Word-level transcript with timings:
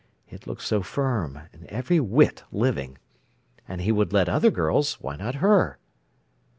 It 0.27 0.47
looked 0.47 0.63
so 0.63 0.81
firm, 0.81 1.41
and 1.53 1.65
every 1.67 1.99
whit 1.99 2.43
living. 2.51 2.97
And 3.67 3.81
he 3.81 3.91
would 3.91 4.11
let 4.13 4.27
other 4.29 4.49
girls, 4.49 4.95
why 4.95 5.15
not 5.15 5.35
her? 5.35 5.77